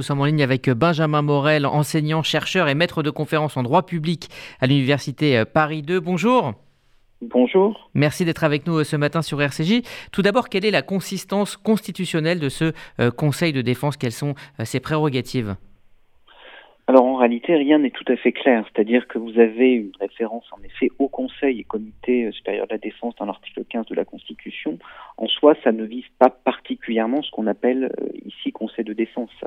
[0.00, 3.84] Nous sommes en ligne avec Benjamin Morel, enseignant, chercheur et maître de conférences en droit
[3.84, 6.00] public à l'Université Paris 2.
[6.00, 6.54] Bonjour.
[7.20, 7.90] Bonjour.
[7.92, 9.82] Merci d'être avec nous ce matin sur RCJ.
[10.10, 12.72] Tout d'abord, quelle est la consistance constitutionnelle de ce
[13.10, 13.98] Conseil de défense?
[13.98, 14.34] Quelles sont
[14.64, 15.54] ses prérogatives?
[16.90, 18.66] Alors en réalité, rien n'est tout à fait clair.
[18.66, 22.72] C'est-à-dire que vous avez une référence en effet au Conseil et Comité euh, supérieur de
[22.72, 24.76] la défense dans l'article 15 de la Constitution.
[25.16, 29.30] En soi, ça ne vise pas particulièrement ce qu'on appelle euh, ici Conseil de défense.
[29.40, 29.46] Ça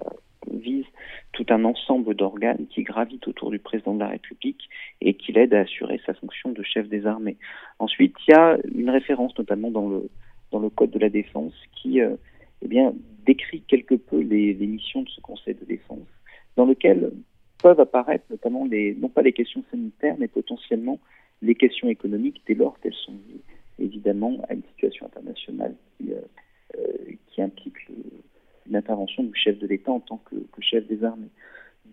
[0.50, 0.86] vise
[1.34, 4.70] tout un ensemble d'organes qui gravitent autour du président de la République
[5.02, 7.36] et qui l'aident à assurer sa fonction de chef des armées.
[7.78, 10.10] Ensuite, il y a une référence notamment dans le
[10.54, 12.16] dans le Code de la défense qui euh,
[12.62, 12.94] eh bien
[13.26, 16.08] décrit quelque peu les, les missions de ce Conseil de défense,
[16.56, 17.12] dans lequel
[17.64, 21.00] peuvent apparaître notamment les, non pas les questions sanitaires, mais potentiellement
[21.42, 23.42] les questions économiques dès lors qu'elles sont liées
[23.80, 26.22] évidemment à une situation internationale qui, euh,
[26.78, 27.78] euh, qui implique
[28.68, 31.32] une intervention du chef de l'État en tant que, que, chef des armées.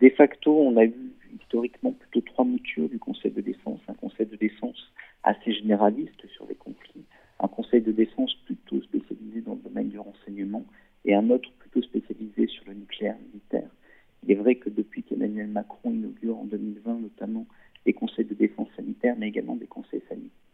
[0.00, 3.80] De facto, on a eu historiquement plutôt trois moutures du Conseil de défense.
[3.88, 7.04] Un Conseil de défense assez généraliste sur les conflits,
[7.38, 10.64] un Conseil de défense plutôt spécialisé dans le domaine du renseignement
[11.04, 13.68] et un autre plutôt spécialisé sur le nucléaire militaire.
[14.22, 17.46] Il est vrai que depuis qu'Emmanuel Macron inaugure en 2020 notamment
[17.86, 20.02] des conseils de défense sanitaire, mais également des conseils,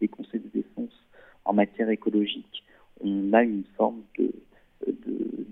[0.01, 0.97] des conseils de défense
[1.45, 2.57] en matière écologique,
[3.03, 4.31] on a une forme de,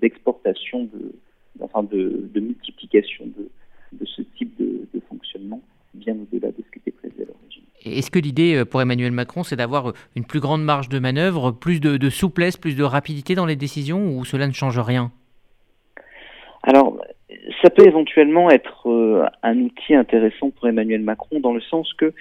[0.01, 1.13] d'exportation, de,
[1.61, 3.45] enfin de, de multiplication de,
[3.93, 5.63] de, ce type de, de fonctionnement
[5.95, 7.63] bien au-delà de ce qui était prévu à l'origine.
[7.85, 11.53] Est-ce que l'idée euh, pour Emmanuel Macron, c'est d'avoir une plus grande marge de manœuvre,
[11.53, 15.13] plus de, de souplesse, plus de rapidité dans les décisions, ou cela ne change rien?
[16.63, 17.01] Alors,
[17.63, 22.13] ça peut éventuellement être euh, un outil intéressant pour Emmanuel Macron dans le sens que,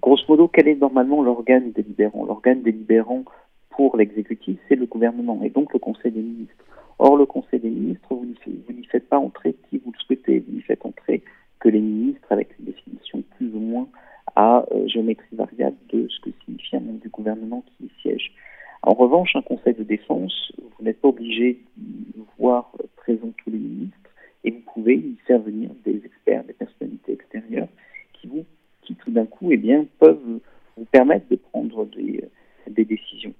[0.00, 2.24] grosso modo, quel est normalement l'organe délibérant?
[2.24, 3.24] L'organe délibérant
[3.70, 6.64] pour l'exécutif, c'est le gouvernement et donc le Conseil des ministres.
[6.98, 10.52] Or, le Conseil des ministres, vous n'y faites pas entrer qui vous le souhaitez, vous
[10.52, 11.22] n'y faites entrer
[11.60, 13.88] que les ministres avec une définition plus ou moins
[14.34, 18.32] à euh, géométrie variable de ce que signifie un membre du gouvernement qui y siège.
[18.82, 23.58] En revanche, un Conseil de défense, vous n'êtes pas obligé de voir présent tous les
[23.58, 23.96] ministres
[24.44, 27.68] et vous pouvez y faire venir des experts, des personnalités extérieures
[28.14, 28.44] qui vous,
[28.82, 30.40] qui tout d'un coup, eh bien, peuvent
[30.76, 32.24] vous permettre de prendre des,
[32.68, 33.34] des décisions.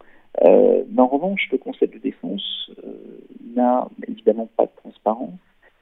[0.45, 3.19] Euh, en revanche, le Conseil de défense euh,
[3.55, 5.39] n'a évidemment pas de transparence,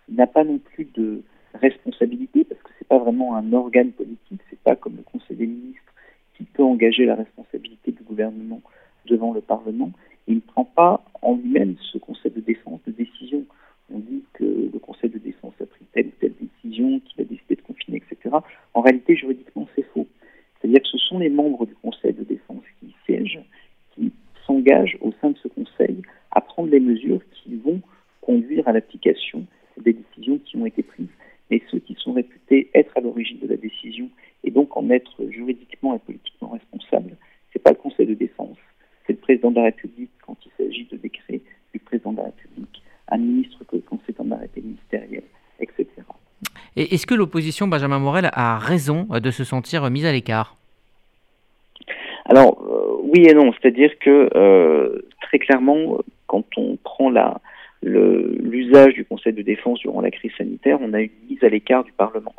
[0.09, 1.22] n'a pas non plus de
[1.54, 5.47] responsabilité parce que c'est pas vraiment un organe politique, c'est pas comme le Conseil des
[5.47, 5.92] ministres
[6.37, 8.60] qui peut engager la responsabilité du gouvernement
[9.06, 9.91] devant le Parlement.
[10.26, 13.44] Il ne prend pas en lui-même ce Conseil de défense de décision
[13.93, 17.25] on dit que le Conseil de défense a pris telle ou telle décision, qu'il a
[17.25, 18.34] décidé de confiner, etc.
[18.75, 20.06] En réalité, juridiquement, c'est faux.
[20.60, 23.43] C'est-à-dire que ce sont les membres du Conseil de défense qui siègent,
[23.94, 24.12] qui
[25.00, 27.81] au sein de ce Conseil à prendre les mesures qui vont
[28.21, 29.44] conduire à l'application
[29.77, 31.06] des décisions qui ont été prises.
[31.50, 34.09] Et ceux qui sont réputés être à l'origine de la décision
[34.43, 37.16] et donc en être juridiquement et politiquement responsables,
[37.53, 38.56] c'est pas le Conseil de défense,
[39.06, 41.41] c'est le président de la République quand il s'agit de décret
[41.72, 45.22] du président de la République un ministre quand c'est un arrêté ministériel,
[45.60, 45.87] etc.
[46.75, 50.56] Et est-ce que l'opposition, Benjamin Morel, a raison de se sentir mise à l'écart?
[53.16, 53.53] Oui et non.
[53.53, 57.41] C'est-à-dire que, euh, très clairement, quand on prend la,
[57.82, 61.84] l'usage du Conseil de défense durant la crise sanitaire, on a une mise à l'écart
[61.84, 62.34] du Parlement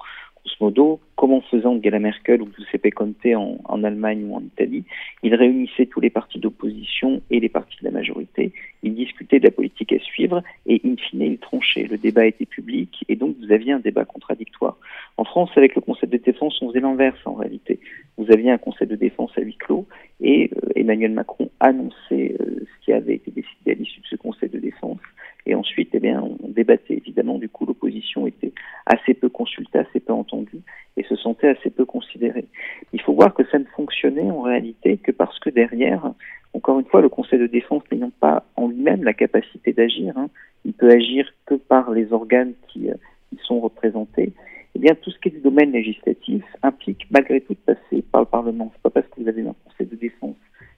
[0.47, 4.41] grosso modo, comme en faisant Angela Merkel ou Giuseppe Conte en, en Allemagne ou en
[4.41, 4.83] Italie,
[5.23, 9.45] il réunissait tous les partis d'opposition et les partis de la majorité, il discutait de
[9.45, 11.87] la politique à suivre et in fine il tranchait.
[11.89, 14.77] Le débat était public et donc vous aviez un débat contradictoire.
[15.17, 17.79] En France, avec le Conseil de défense, on faisait l'inverse en réalité.
[18.27, 19.87] Vous aviez un Conseil de défense à huis clos
[20.19, 24.15] et euh, Emmanuel Macron annonçait euh, ce qui avait été décidé à l'issue de ce
[24.17, 24.99] Conseil de défense
[25.45, 27.37] et ensuite, eh bien, on débattait évidemment.
[27.37, 28.51] Du coup, l'opposition était
[28.85, 30.59] assez peu consultée, assez peu entendue
[30.97, 32.47] et se sentait assez peu considérée.
[32.91, 36.11] Il faut voir que ça ne fonctionnait en réalité que parce que derrière,
[36.53, 40.29] encore une fois, le Conseil de défense n'ayant pas en lui-même la capacité d'agir, hein,
[40.65, 42.95] il peut agir que par les organes qui, euh,
[43.29, 44.33] qui sont représentés.
[44.77, 48.21] Eh bien, tout ce qui est du domaine législatif implique malgré tout de passer par
[48.21, 48.71] le Parlement.
[48.75, 50.35] C'est pas parce que vous avez un Conseil de défense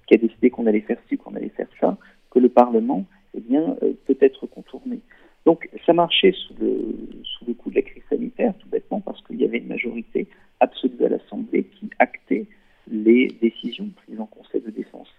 [0.07, 1.97] qui a décidé qu'on allait faire ci, qu'on allait faire ça,
[2.31, 3.03] que le Parlement
[3.33, 5.01] eh bien, euh, peut être contourné.
[5.45, 9.21] Donc, ça marchait sous le, sous le coup de la crise sanitaire, tout bêtement, parce
[9.25, 10.27] qu'il y avait une majorité
[10.61, 12.45] absolue à l'Assemblée qui actait
[12.89, 15.09] les décisions prises en Conseil de défense.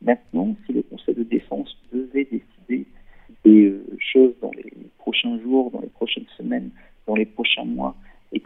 [0.00, 2.86] Maintenant, si le Conseil de défense devait décider
[3.44, 6.70] des euh, choses dans les prochains jours, dans les prochaines semaines,
[7.08, 7.96] dans les prochains mois,
[8.32, 8.40] et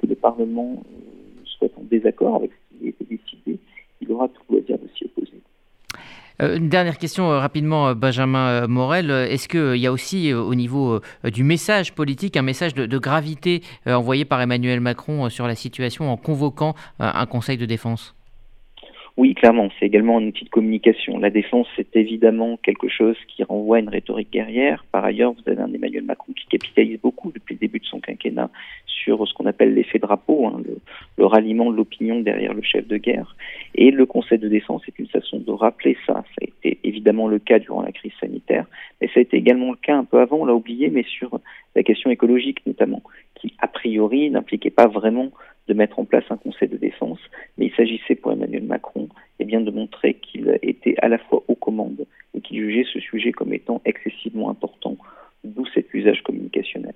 [0.63, 3.59] le Parlement euh, soit en désaccord avec ce qui a été décidé,
[4.01, 5.33] il aura tout loisir de s'y opposer.
[6.41, 9.11] une dernière question rapidement, Benjamin Morel.
[9.11, 13.63] Est-ce qu'il y a aussi au niveau du message politique un message de, de gravité
[13.87, 18.17] envoyé par Emmanuel Macron sur la situation en convoquant un Conseil de défense?
[19.19, 21.19] Oui, clairement, c'est également un outil de communication.
[21.19, 24.85] La défense, c'est évidemment quelque chose qui renvoie à une rhétorique guerrière.
[24.91, 28.01] Par ailleurs, vous avez un Emmanuel Macron qui capitalise beaucoup depuis le début de son
[28.01, 28.12] quinquennat
[29.03, 30.61] sur ce qu'on appelle l'effet drapeau, hein,
[31.19, 33.37] le, ralliement de l'opinion derrière le chef de guerre.
[33.75, 36.15] Et le Conseil de défense est une façon de rappeler ça.
[36.15, 38.67] Ça a été évidemment le cas durant la crise sanitaire,
[39.01, 41.41] mais ça a été également le cas un peu avant, on l'a oublié, mais sur
[41.75, 43.03] la question écologique notamment,
[43.35, 45.31] qui a priori n'impliquait pas vraiment
[45.69, 47.21] de mettre en place un conseil de défense,
[47.57, 49.09] mais il s'agissait pour Emmanuel Macron
[49.39, 53.33] eh de montrer qu'il était à la fois aux commandes et qu'il jugeait ce sujet
[53.33, 54.97] comme étant excessivement important,
[55.45, 56.95] d'où cet usage communicationnel.